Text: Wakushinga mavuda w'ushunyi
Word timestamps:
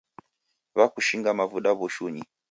Wakushinga 0.77 1.29
mavuda 1.39 1.69
w'ushunyi 1.77 2.21